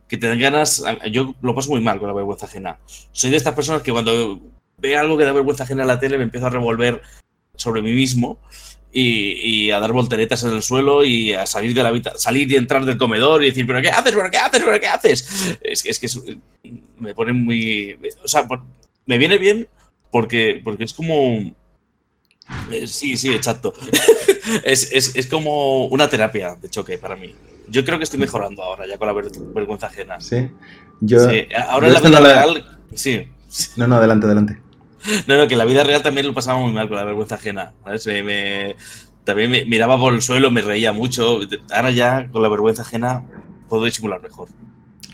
[0.08, 0.82] que te dan ganas.
[1.11, 2.78] Yo lo paso muy mal con la vergüenza ajena.
[3.12, 4.40] Soy de estas personas que cuando
[4.78, 7.02] ve algo que da vergüenza ajena en la tele me empiezo a revolver
[7.54, 8.38] sobre mí mismo
[8.92, 12.56] y, a dar volteretas en el suelo y a salir de la habitación, salir y
[12.56, 14.12] entrar del comedor y decir, ¿pero qué haces?
[14.12, 14.62] ¿Pero qué haces?
[14.64, 15.58] ¿Pero qué haces?
[15.62, 16.37] Es, es que
[16.98, 17.98] me pone muy.
[18.22, 18.46] O sea,
[19.06, 19.68] me viene bien
[20.11, 21.52] porque, porque es como.
[22.70, 23.72] Eh, sí, sí, exacto.
[24.64, 27.35] es, es, es, como una terapia de choque para mí.
[27.68, 30.20] Yo creo que estoy mejorando ahora ya con la vergüenza ajena.
[30.20, 30.50] Sí.
[31.00, 31.18] Yo,
[31.68, 32.78] Ahora en la vida real.
[32.94, 33.28] Sí.
[33.76, 34.59] No, no, adelante, adelante.
[35.26, 37.35] No, no, que en la vida real también lo pasaba muy mal con la vergüenza
[37.35, 37.72] ajena.
[39.24, 41.40] también me miraba por el suelo, me reía mucho.
[41.72, 43.24] Ahora ya con la vergüenza ajena
[43.68, 44.48] puedo disimular mejor.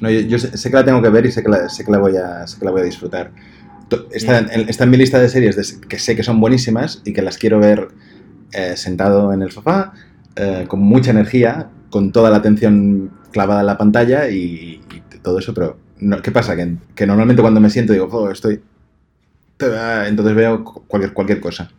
[0.00, 1.98] No, yo, sé, que la tengo que ver y sé que la, sé que la,
[1.98, 3.32] voy, a, sé que la voy a disfrutar.
[4.10, 7.58] Está, en, mi lista de series que sé que son buenísimas y que las quiero
[7.58, 7.88] ver
[8.52, 9.92] eh, sentado en el sofá,
[10.36, 14.80] eh, con mucha energía, con toda la atención clavada en la pantalla y,
[15.22, 15.76] todo eso, pero
[16.22, 16.56] ¿qué pasa?
[16.56, 18.60] Que, normalmente cuando me siento digo, oh, estoy...
[19.58, 21.70] Entonces veo cualquier, cualquier cosa.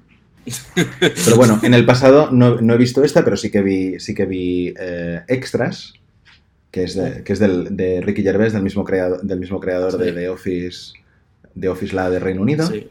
[0.99, 4.25] Pero bueno, en el pasado no, he visto esta, pero sí que vi, sí que
[4.25, 5.93] vi eh, Extras,
[6.71, 9.97] que es, de, que es del, de Ricky Gervais, del mismo creador, del mismo creador
[9.97, 10.98] de The Office
[11.59, 12.65] de Office la de Reino Unido.
[12.65, 12.87] Sí.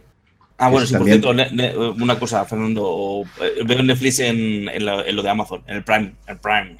[0.59, 5.31] Ah, bueno, sí, por cierto, una cosa, Fernando, eh, veo Netflix en, en, lo, de
[5.31, 6.14] Amazon, en el Prime.
[6.26, 6.76] En, Prime.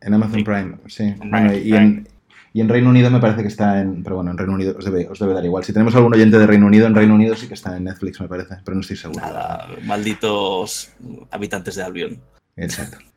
[0.00, 1.14] en Amazon Prime, sí.
[1.62, 2.08] y, En,
[2.54, 4.02] y, En, Reino Unido me parece que está en.
[4.02, 5.62] Pero bueno, en Reino Unido os debe, os debe, dar igual.
[5.64, 8.18] Si tenemos algún oyente de Reino Unido, en Reino Unido sí que está en Netflix,
[8.22, 9.20] me parece, pero no estoy seguro.
[9.20, 10.90] Nada, malditos
[11.30, 12.18] habitantes de Albion.
[12.56, 13.09] Exacto.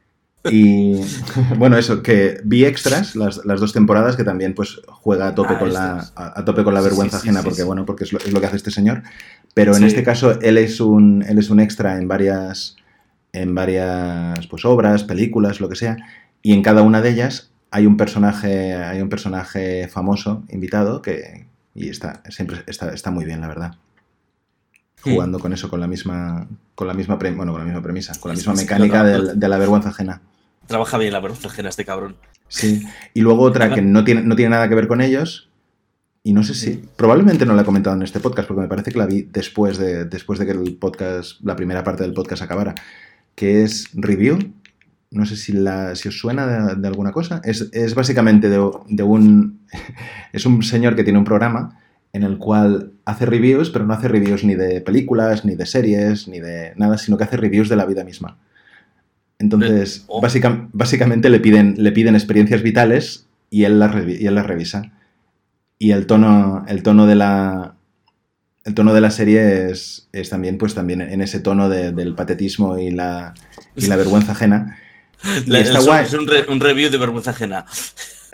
[0.52, 0.96] Y
[1.58, 5.60] bueno, eso, que vi extras, las, dos temporadas, que también pues juega a tope, ah,
[5.60, 8.58] con, la, a, tope con la vergüenza ajena, porque bueno, porque es lo, que hace
[8.58, 9.04] este señor.
[9.54, 12.76] Pero en este caso, él es un, él es un extra en varias,
[13.32, 15.98] en varias pues, obras, películas, lo que sea,
[16.42, 21.48] y en cada una de ellas hay un personaje, hay un personaje famoso, invitado, que.
[21.76, 23.76] Y está, siempre está, está muy bien, la verdad.
[25.02, 26.48] Jugando con eso, con la misma.
[26.76, 29.90] Con la misma bueno, con la misma premisa, con la misma mecánica de la vergüenza
[29.90, 30.22] ajena.
[30.67, 32.15] Trabaja bien la ajena este cabrón.
[32.47, 32.86] Sí.
[33.13, 35.49] Y luego otra que no tiene, no tiene nada que ver con ellos.
[36.23, 36.82] Y no sé si.
[36.95, 39.78] Probablemente no la he comentado en este podcast, porque me parece que la vi después
[39.78, 42.76] de, después de que el podcast, la primera parte del podcast acabara.
[43.36, 44.54] Que es Review.
[45.12, 47.41] No sé si, la, si os suena de, alguna cosa.
[47.43, 49.60] Es, básicamente de, un.
[50.32, 51.80] Es un señor que tiene un programa
[52.13, 56.28] en el cual hace reviews, pero no hace reviews ni de películas, ni de series,
[56.28, 58.38] ni de nada, sino que hace reviews de la vida misma.
[59.39, 60.22] Entonces, oh.
[60.22, 64.91] básicamente le piden, le piden experiencias vitales y él las, y él las revisa.
[65.80, 67.76] Y el tono, el tono de la,
[68.65, 72.91] el tono de la serie es, también, pues también en ese tono del patetismo y
[72.91, 73.34] la,
[73.76, 74.80] y la vergüenza ajena.
[75.48, 77.65] Es un, review de vergüenza ajena.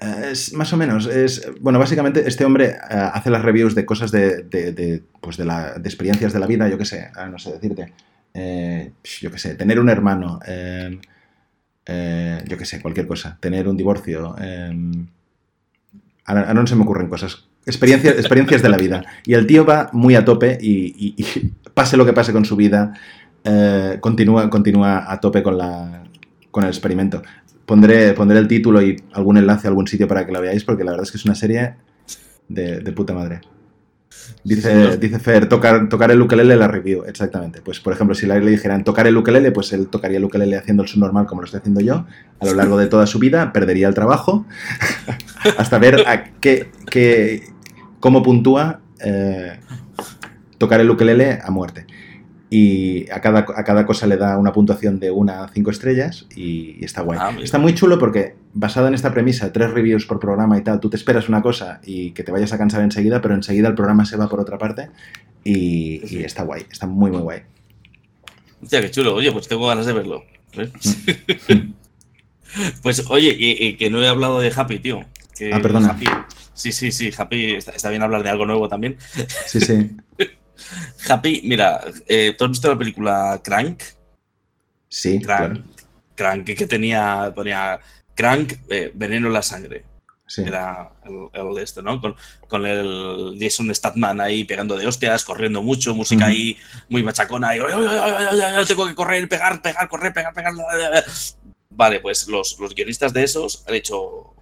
[0.01, 1.05] Eh, es, más o menos.
[1.05, 5.45] Es, bueno, básicamente este hombre eh, hace las reviews de cosas de, de, pues de,
[5.45, 7.93] la, de experiencias de la vida, yo qué sé, ah, no sé decirte.
[8.33, 10.97] Eh, yo qué sé, tener un hermano, yo
[12.57, 13.37] qué sé, cualquier cosa.
[13.39, 14.35] Tener un divorcio.
[16.25, 19.03] ahora no se me ocurren cosas Experiencias, experiencias de la vida.
[19.25, 21.15] Y el tío va muy a tope y,
[21.73, 22.93] pase lo que pase con su vida,
[23.43, 26.03] eh, continúa, continúa a tope con, la,
[26.51, 27.21] con el experimento.
[27.65, 30.83] Pondré, pondré el título y algún enlace a algún sitio para que lo veáis, porque
[30.83, 31.75] la verdad es que es una serie
[32.47, 33.41] de, de puta madre.
[34.43, 37.61] Dice, dice Fer, tocar, tocar el ukelele la review, exactamente.
[37.61, 40.83] Pues, por ejemplo, si le dijeran tocar el ukelele, pues él tocaría el ukelele haciendo
[40.83, 42.05] el normal como lo estoy haciendo yo.
[42.39, 44.45] A lo largo de toda su vida perdería el trabajo
[45.57, 47.49] hasta ver a qué, qué,
[47.99, 49.59] cómo puntúa eh,
[50.57, 51.85] tocar el ukelele a muerte
[52.49, 56.25] y a cada, a cada cosa le da una puntuación de una a cinco estrellas
[56.35, 57.19] y, está guay.
[57.21, 60.79] Ah, está muy chulo porque basado en esta premisa, tres reviews por programa y tal,
[60.79, 63.75] tú te esperas una cosa y que te vayas a cansar enseguida, pero enseguida el
[63.75, 64.89] programa se va por otra parte
[65.43, 67.41] y, está guay, está muy muy guay.
[68.63, 69.13] Hostia, qué chulo.
[69.15, 70.25] Oye, pues tengo ganas de verlo.
[70.55, 71.73] Mm.
[72.81, 75.01] pues oye, y, que no he hablado de Happy, tío.
[75.53, 75.97] ah, perdona.
[76.53, 78.97] Sí, sí, sí, Happy, está bien hablar de algo nuevo también.
[79.45, 79.91] Sí, sí.
[81.07, 83.81] Happy, mira, eh, ¿tú has visto la película Crank?
[84.87, 85.65] Sí, Crank,
[86.15, 87.79] Crank que tenía, ponía
[88.15, 89.85] Crank, eh, veneno en la sangre.
[90.27, 90.43] Sí.
[90.45, 91.99] Era el, de esto, ¿no?
[91.99, 96.55] Con, el Jason Statman ahí pegando de hostias, corriendo mucho, música ahí
[96.87, 97.59] muy machacona, y
[98.67, 100.53] tengo que correr, pegar, pegar, correr, pegar, pegar.
[101.71, 104.35] Vale, pues los, los guionistas de esos han hecho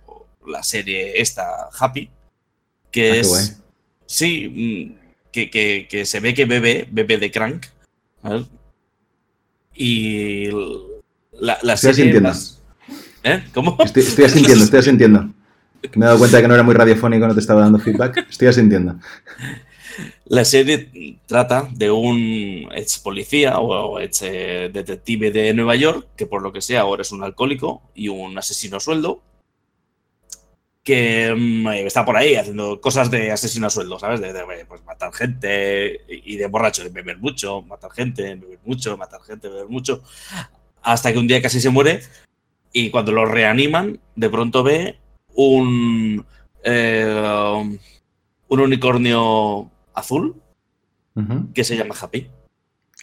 [0.46, 2.10] la serie esta, Happy,
[2.92, 3.62] que ah, es...
[4.06, 4.98] Sí,
[5.36, 7.66] mm, que, se ve que bebe, bebe de crank.
[9.76, 10.50] Y
[11.40, 12.22] la, la estoy serie.
[13.24, 13.44] ¿Eh?
[13.54, 13.78] ¿Cómo?
[13.84, 15.30] Estoy, estoy asintiendo, estoy asintiendo.
[15.96, 18.26] Me he dado cuenta de que no era muy radiofónico, no te estaba dando feedback.
[18.30, 18.96] Estoy asintiendo.
[20.26, 26.26] La serie trata de un ex policía o ex eh, detective de Nueva York, que
[26.26, 29.22] por lo que sea ahora es un alcohólico y un asesino a sueldo,
[30.88, 34.22] que mm, está por ahí haciendo cosas de asesino a sueldo, ¿sabes?
[34.22, 34.34] De,
[34.66, 39.50] pues, matar gente y de borracho, de beber mucho, matar gente, beber mucho, matar gente,
[39.50, 40.02] beber mucho,
[40.82, 42.04] hasta que un día casi se muere
[42.72, 44.98] y cuando lo reaniman, de pronto ve
[45.36, 46.26] un,
[46.64, 47.62] eh,
[48.48, 50.42] un unicornio azul
[51.54, 52.30] que se llama Happy.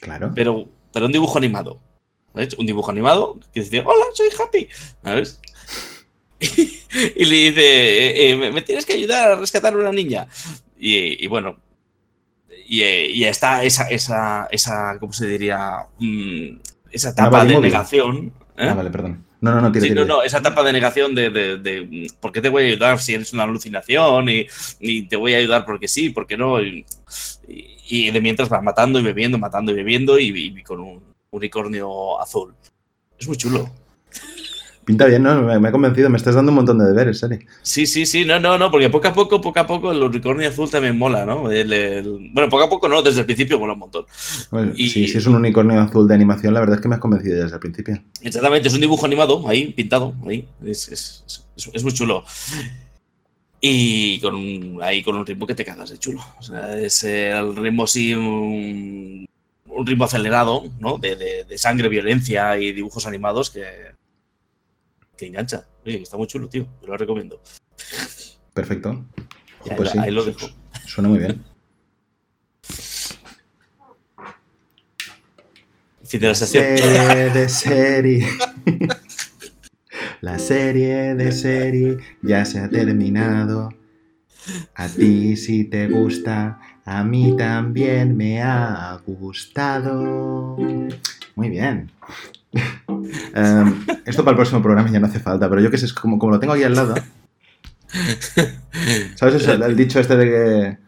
[0.00, 0.32] Claro.
[0.34, 1.80] Pero, pero un dibujo animado.
[2.32, 2.54] ¿sabes?
[2.54, 4.68] Un dibujo animado que dice, hola, soy Happy.
[5.02, 5.38] ¿Sabes?
[7.16, 10.26] y le dice, eh, eh, me tienes que ayudar a rescatar a una niña.
[10.78, 11.56] Y, bueno,
[12.66, 15.86] y, y, está esa, esa, esa, ¿cómo se diría?
[15.98, 16.58] Mm,
[16.90, 18.32] esa etapa de negación.
[18.56, 18.68] ¿eh?
[18.68, 19.24] Ah, vale, perdón.
[19.40, 22.48] No, no, no, sí, no, no, esa etapa de negación de, de, ¿por qué te
[22.48, 24.28] voy a ayudar si eres una alucinación?
[24.30, 24.46] Y,
[24.80, 26.62] y te voy a ayudar porque sí, porque no.
[26.62, 32.54] Y, de mientras vas matando y bebiendo, matando y bebiendo y con un unicornio azul.
[33.18, 33.70] Es muy chulo.
[34.84, 35.60] Pinta bien, ¿no?
[35.60, 37.38] Me, ha convencido, me estás dando un montón de deberes, Sari.
[37.62, 40.48] Sí, sí, sí, no, no, no, porque poco a poco, poco a poco el unicornio
[40.48, 41.42] azul también mola, ¿no?
[41.42, 44.04] bueno, poco a poco no, desde el principio mola un montón.
[44.76, 44.88] y...
[44.88, 47.54] si es un unicornio azul de animación, la verdad es que me has convencido desde
[47.54, 48.02] el principio.
[48.20, 51.44] Exactamente, es un dibujo animado, ahí, pintado, ahí, es,
[51.82, 52.24] muy chulo.
[53.60, 56.20] Y con ahí con un ritmo que te cagas de chulo.
[56.38, 59.26] O sea, es el ritmo así, un,
[59.86, 60.98] ritmo acelerado, ¿no?
[60.98, 63.94] de sangre, violencia y dibujos animados que
[65.16, 65.66] que engancha.
[65.84, 66.66] está muy chulo, tío.
[66.80, 67.40] Te lo recomiendo.
[68.52, 69.04] Perfecto.
[69.76, 70.48] pues ahí, lo dejo.
[70.86, 71.42] Suena muy bien.
[76.04, 76.64] Fin de la sesión.
[76.64, 78.28] de serie.
[80.20, 83.70] la serie de serie ya se ha terminado.
[84.74, 90.56] A ti si te gusta, a mí también me ha gustado.
[91.34, 91.90] Muy bien.
[93.34, 96.18] Em, esto para el próximo programa ya no hace falta, pero yo que sé, como,
[96.18, 96.94] como lo tengo aquí al lado.
[99.14, 100.78] ¿Sabes el dicho este de que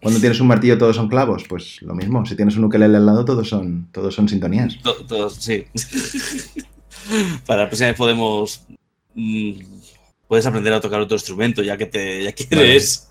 [0.00, 1.44] cuando tienes un martillo todos son clavos?
[1.48, 4.78] Pues lo mismo, si tienes un ukelele al lado todos son, todos son sintonías.
[5.08, 5.66] todos, sí.
[7.46, 8.64] para la próxima vez podemos,
[9.14, 9.52] mm,
[10.28, 13.08] puedes aprender a tocar otro instrumento ya que te ya que eres.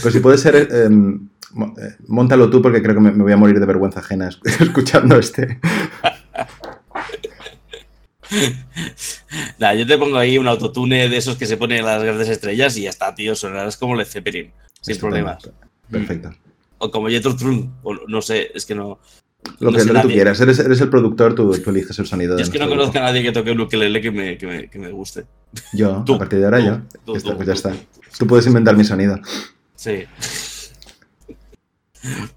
[0.00, 3.60] Pues si puede ser, em, eh, montalo tú porque creo que me, voy a morir
[3.60, 5.60] de vergüenza ajena escuchando este.
[9.78, 12.76] Yo te pongo ahí un autotune de esos que se ponen en las grandes estrellas
[12.76, 13.34] y ya está, tío.
[13.34, 15.50] Sonarás como Led Zeppelin, sin problemas.
[15.90, 16.34] Perfecto.
[16.78, 18.98] O como Jethro Tull, o no sé, es que no.
[19.58, 22.36] Lo que, tú quieras, eres, el productor, tú, eliges el sonido.
[22.36, 24.70] Yo es que no conozco a nadie que toque un ukelele que me, que me,
[24.70, 25.24] que me guste.
[25.72, 26.80] Yo, a partir de ahora yo.
[27.04, 27.72] pues ya está.
[28.18, 29.18] Tú puedes inventar mi sonido.
[29.74, 30.04] Sí.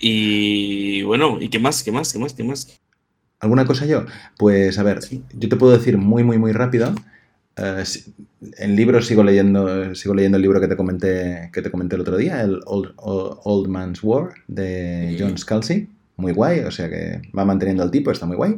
[0.00, 1.82] Y bueno, ¿y qué más?
[1.82, 2.12] ¿Qué más?
[2.12, 2.32] ¿Qué más?
[2.32, 2.80] ¿Qué más?
[3.40, 4.04] ¿Alguna cosa yo?
[4.36, 5.00] Pues a ver,
[5.32, 6.94] yo te puedo decir muy, muy, muy rápido.
[7.56, 7.84] Eh,
[8.58, 12.02] en libros sigo leyendo, sigo leyendo el libro que te comenté, que te comenté el
[12.02, 15.88] otro día, el Old, Man's War de John Scalzi.
[16.16, 18.56] Muy guay, o sea que va manteniendo el tipo, está muy guay.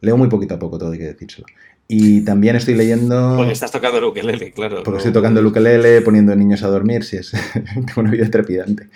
[0.00, 1.46] Leo muy poquito a poco, todo hay que decírselo.
[1.86, 3.34] Y también estoy leyendo.
[3.36, 4.82] Porque estás tocando el ukelele, claro.
[4.84, 7.32] Porque estoy tocando el ukelele, poniendo niños a dormir, si es.
[7.74, 8.88] Tengo una vida trepidante.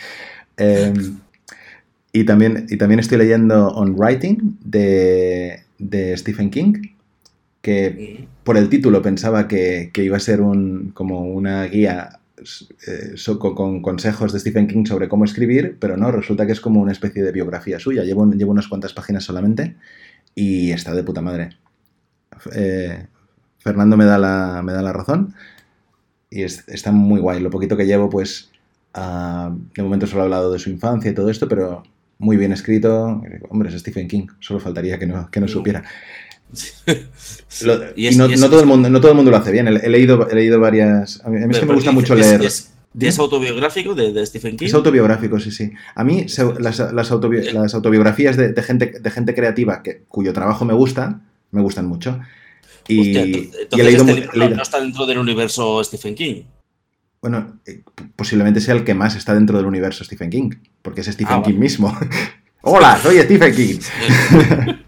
[0.57, 1.19] Em,
[2.15, 6.75] y, también, y también estoy leyendo On Writing de, de Stephen King,
[7.61, 12.21] que por el título pensaba que, que iba a ser un, como una guía
[12.87, 16.81] eh, con, consejos de Stephen King sobre cómo escribir, pero no, resulta que es como
[16.81, 18.05] una especie de biografía suya.
[18.05, 19.75] Llevo, llevo unas cuantas páginas solamente
[20.37, 21.57] y está de puta madre.
[22.55, 23.09] Eh,
[23.59, 25.35] Fernando me da, la, me da la razón
[26.31, 27.41] y está muy guay.
[27.41, 28.53] Lo poquito que llevo, pues,
[28.95, 31.83] uh, de momento solo he hablado de su infancia y todo esto, pero
[32.19, 33.23] muy bien escrito.
[33.49, 35.85] Hombre, es Stephen King, solo faltaría que no, que no supiera.
[37.97, 39.69] y, no, todo el mundo, no todo el mundo lo hace bien.
[39.69, 41.21] He, leído, he leído varias.
[41.25, 42.43] A mí, es que me gusta mucho leer.
[42.43, 44.67] ¿Es, autobiográfico de, Stephen King?
[44.67, 45.73] Es autobiográfico, sí, sí.
[45.95, 46.27] A mí
[46.59, 51.87] las, las, autobiografías de, gente, de gente creativa que, cuyo trabajo me gusta, me gustan
[51.87, 52.21] mucho.
[52.87, 56.43] Y, he leído, este no, está dentro del universo Stephen King.
[57.25, 57.81] Bueno, eh,
[58.17, 60.51] posiblemente sea el que más está dentro del universo Stephen King,
[60.83, 61.91] porque es Stephen ah, King mismo.
[62.61, 63.79] Hola, soy Stephen King.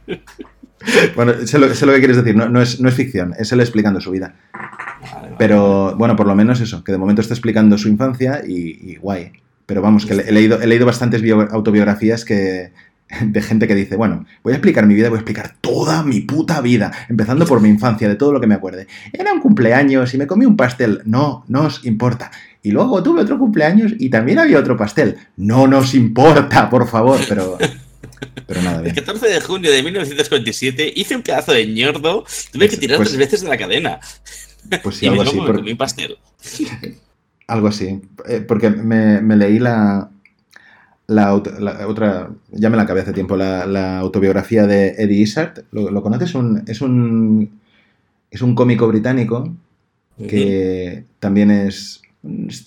[1.17, 4.11] bueno, sé lo, que quieres decir, no, es, no, es, ficción, es él explicando su
[4.11, 4.35] vida.
[5.39, 9.33] Pero bueno, por lo menos eso, que de momento está explicando su infancia y, guay.
[9.65, 11.23] Pero vamos, que he leído, he leído bastantes
[11.53, 12.71] autobiografías que,
[13.21, 16.21] de gente que dice, bueno, voy a explicar mi vida, voy a explicar toda mi
[16.21, 18.87] puta vida, empezando por mi infancia, de todo lo que me acuerde.
[19.13, 22.31] Era un cumpleaños y me comí un pastel, no nos importa.
[22.63, 27.19] Y luego tuve otro cumpleaños y también había otro pastel, no nos importa, por favor,
[27.29, 27.59] pero...
[28.47, 28.97] Pero nada, bien.
[28.97, 33.09] El 14 de junio de 1947 hice un pedazo de ñordo, tuve que tirar pues
[33.09, 34.01] tres veces de la cadena.
[34.83, 35.37] Pues sí, algo así.
[35.37, 35.77] Por...
[35.77, 36.19] pastel.
[37.47, 38.01] Algo así.
[38.29, 40.11] Eh, porque me leí la,
[41.07, 45.65] la, otra, ya me la acabé hace tiempo, la, autobiografía de Eddie Izzard.
[45.71, 46.35] ¿Lo, conoces?
[46.35, 47.61] Un, es, un,
[48.31, 49.55] es un cómico británico
[50.19, 52.03] que también es
[52.49, 52.65] es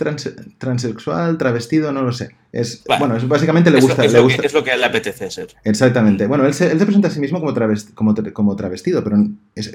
[0.58, 2.30] transexual, travestido, no lo sé.
[2.52, 4.04] Es, bueno, es, básicamente le gusta.
[4.04, 5.48] Es lo, Que, es lo que le apetece ser.
[5.64, 6.28] Exactamente.
[6.28, 7.54] Bueno, él se, él se presenta a sí mismo como,
[7.94, 9.18] como, como travestido, pero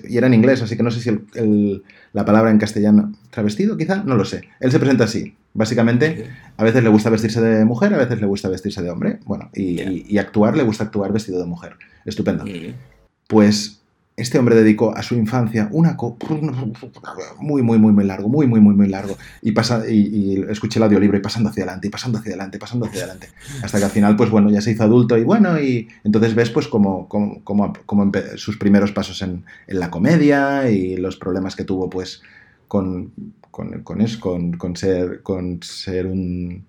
[0.09, 3.13] y era en inglés, así que no sé si el, la palabra en castellano.
[3.31, 4.03] ¿Travestido, quizá?
[4.05, 4.49] No lo sé.
[4.61, 5.35] Él se presenta así.
[5.55, 9.21] Básicamente, a veces le gusta vestirse de mujer, a veces le gusta vestirse de hombre.
[9.25, 11.77] Bueno, y, y, actuar, le gusta actuar vestido de mujer.
[12.05, 12.45] Estupendo.
[13.29, 13.81] Pues
[14.17, 15.97] este hombre dedicó a su infancia una
[17.41, 19.17] muy, muy, muy, muy largo, muy, muy, muy, muy largo.
[19.43, 22.87] Y, pasa, y, escuché el audiolibro y pasando hacia adelante, y pasando hacia adelante, pasando
[22.87, 23.29] hacia adelante.
[23.63, 26.51] Hasta que al final, pues bueno, ya se hizo adulto y bueno, y entonces ves
[26.51, 31.65] pues como, como, como, sus primeros pasos en, en, la comedia y los problemas que
[31.65, 32.23] tuvo pues
[32.69, 33.13] con,
[33.55, 36.67] con, con, eso, con, con ser, con ser un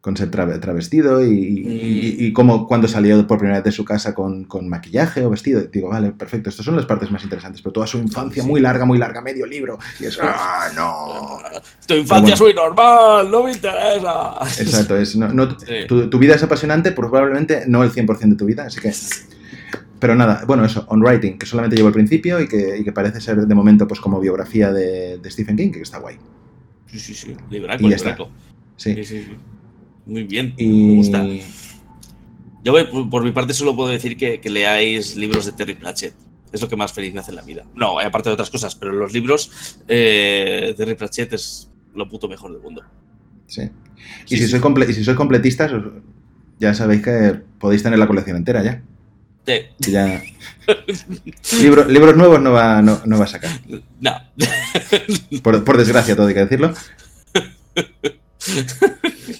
[0.00, 4.46] con ser travestido y, y, como cuando salió por primera vez de su casa con,
[4.62, 5.60] maquillaje o vestido.
[5.62, 8.86] Digo, vale, perfecto, estas son las partes más interesantes, pero toda su infancia muy larga,
[8.86, 9.78] muy larga, medio libro.
[9.98, 11.40] Y eso, ¡ah, no!
[11.86, 14.36] Tu infancia es muy normal, no me interesa.
[14.58, 15.48] Exacto, es, no,
[15.86, 18.94] tu, vida es apasionante, probablemente no el 100% de tu vida, así que...
[20.00, 23.20] Pero nada, bueno, eso, On Writing, que solamente llevo el principio y que, que parece
[23.20, 26.16] ser de momento pues como biografía de, Stephen King, que está guay.
[26.86, 27.92] Sí, sí, sí, libraco, y
[28.76, 29.04] sí, sí.
[29.04, 29.28] sí.
[30.06, 31.24] Muy bien, me gusta.
[32.64, 32.74] Yo
[33.10, 36.14] por, mi parte solo puedo decir que, leáis libros de Terry Pratchett.
[36.52, 37.64] Es lo que más feliz me hace en la vida.
[37.76, 42.52] No, aparte de otras cosas, pero los libros eh, Terry Pratchett es lo puto mejor
[42.52, 42.82] del mundo.
[43.46, 43.62] Sí.
[44.26, 45.70] Y, si, Sois y si sois completistas,
[46.58, 48.82] ya sabéis que podéis tener la colección entera ya.
[49.46, 49.90] Sí.
[49.90, 50.22] Ya...
[51.58, 53.50] libros nuevos no va, no, va a sacar.
[54.00, 54.12] No.
[55.42, 56.74] Por, por desgracia, todo hay que decirlo.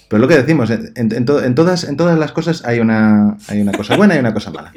[0.08, 1.24] Pero lo que decimos, en,
[1.54, 4.72] todas, en todas las cosas hay una, hay una cosa buena y una cosa mala.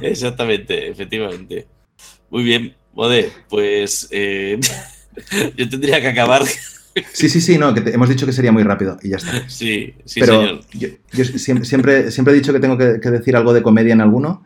[0.00, 1.66] Exactamente, efectivamente.
[2.30, 2.76] Muy bien.
[2.94, 4.60] Joder, pues eh,
[5.56, 6.42] yo tendría que acabar.
[7.12, 9.32] Sí, sí, sí, no, que hemos dicho que sería muy rápido y ya está.
[9.48, 10.60] Sí, sí, Pero señor.
[10.72, 14.00] Yo, yo siempre, siempre, he dicho que tengo que, que, decir algo de comedia en
[14.00, 14.42] alguno.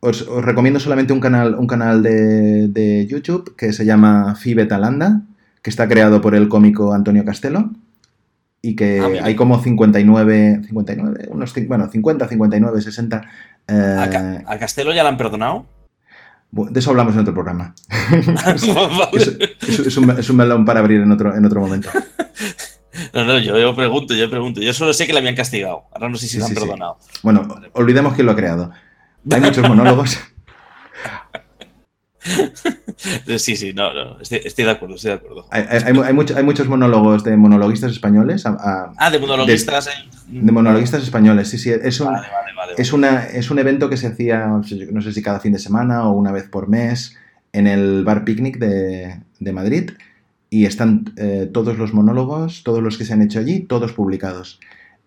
[0.00, 4.66] Os, os recomiendo solamente un canal, un canal de, de, YouTube que se llama Fibe
[4.66, 5.22] Talanda,
[5.62, 7.70] que está creado por el cómico Antonio Castelo
[8.60, 13.22] y que ah, hay como 59, 59, unos, bueno, 50, 59, 60.
[13.68, 15.66] Eh, ¿A, ¿A Castelo ya le han perdonado?
[16.54, 17.74] De eso hablamos en otro programa.
[19.12, 19.28] es,
[19.68, 21.90] es, es, un, es, un, melón para abrir en otro, en otro momento.
[23.12, 24.60] No, no, yo, yo, pregunto, yo pregunto.
[24.60, 25.84] Yo solo sé que le habían castigado.
[25.92, 26.96] Ahora no sé si sí, le han sí, perdonado.
[27.00, 27.20] Sí.
[27.22, 28.70] Bueno, olvidemos quién lo ha creado.
[29.30, 30.18] Hay muchos monólogos.
[33.38, 35.46] Sí, sí, no, no, estoy, estoy, de acuerdo, estoy de acuerdo.
[35.50, 38.46] Hay, hay, hay, mucho, hay muchos monólogos de monologuistas españoles.
[38.46, 39.86] A, a, ah, de monologuistas.
[39.86, 41.70] De, de, monologuistas españoles, sí, sí.
[41.70, 45.12] Es un, vale, vale, vale, es, una, es un evento que se hacía, no sé
[45.12, 47.16] si cada fin de semana o una vez por mes,
[47.52, 49.90] en el Bar Picnic de, de Madrid.
[50.50, 54.60] Y están eh, todos los monólogos, todos los que se han hecho allí, todos publicados.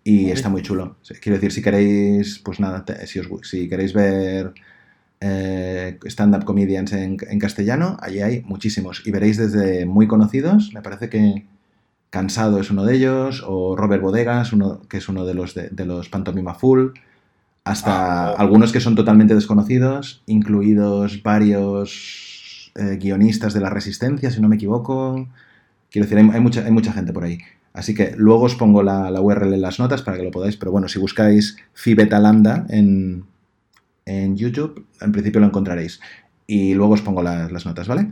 [0.04, 0.96] Y está muy chulo.
[1.20, 4.54] Quiero decir, si queréis, pues nada, si, os, si queréis ver
[5.20, 9.02] eh, stand-up comedians en, en, castellano, allí hay muchísimos.
[9.06, 11.46] Y veréis desde muy conocidos, me parece que
[12.10, 15.68] Cansado es uno de ellos, o Robert Bodegas, uno, que es uno de los, de,
[15.68, 16.92] de los Pantomima Full,
[17.64, 24.40] hasta ah, algunos que son totalmente desconocidos, incluidos varios eh, guionistas de la Resistencia, si
[24.40, 25.28] no me equivoco.
[25.90, 27.38] Quiero decir, hay, hay, mucha, hay mucha gente por ahí.
[27.74, 30.56] Así que luego os pongo la, la, URL en las notas para que lo podáis,
[30.56, 33.24] pero bueno, si buscáis Fibetalanda en,
[34.08, 36.00] en YouTube, en principio lo encontraréis.
[36.46, 38.10] Y luego os pongo las, las notas, ¿vale?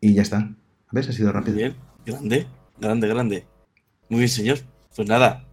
[0.00, 0.50] Y ya está.
[0.90, 1.08] ¿Ves?
[1.08, 1.54] Ha sido rápido.
[1.54, 2.46] Muy bien, grande,
[2.80, 3.46] grande, grande.
[4.08, 4.58] Muy bien, señor.
[4.94, 5.44] Pues nada.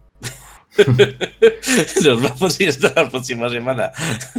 [2.04, 3.92] Nos vamos y hasta la próxima semana.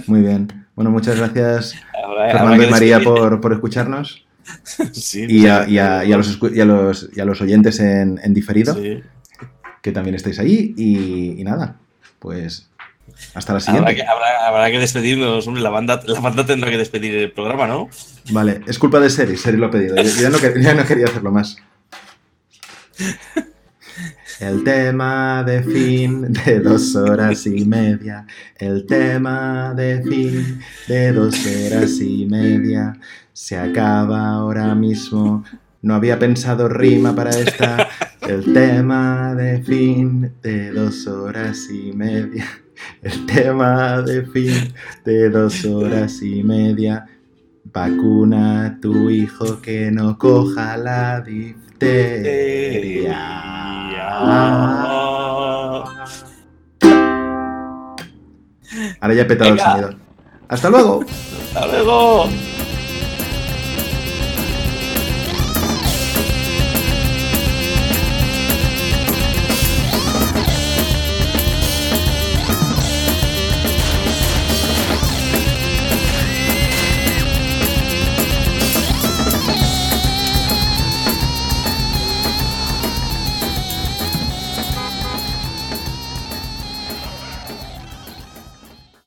[0.08, 0.68] Muy bien.
[0.76, 4.26] Bueno, muchas gracias, habrá, Fernando y María, por, por, escucharnos.
[4.92, 7.80] Sí, y, a, y, a, y, a los, y, a los, y a los oyentes
[7.80, 9.02] en, en diferido, sí.
[9.82, 10.74] que también estáis ahí.
[10.76, 11.80] Y, y nada,
[12.20, 12.70] pues
[13.34, 13.92] hasta la siguiente.
[13.92, 15.48] Habrá que, habrá, habrá que despedirnos.
[15.48, 17.90] Hombre, la, banda, la banda tendrá que despedir el programa, ¿no?
[18.32, 19.96] Vale, es culpa de Seri, Seri lo ha pedido.
[19.96, 21.58] Yo, ya, no, ya no quería hacerlo más.
[24.40, 28.26] El tema de fin de dos horas y media.
[28.58, 32.98] El tema de fin de dos horas y media.
[33.32, 35.46] Se acaba ahora mismo.
[35.82, 37.88] No había pensado rima para esta.
[38.22, 42.46] El tema de fin de dos horas y media.
[43.02, 44.74] El tema de fin
[45.04, 47.06] de dos horas y media.
[47.74, 52.66] Vacuna a tu hijo que no coja la difteria.
[59.00, 59.64] Ahora ya he petado Venga.
[59.64, 60.00] el sonido.
[60.48, 61.04] ¡Hasta luego!
[61.54, 62.30] ¡Hasta luego!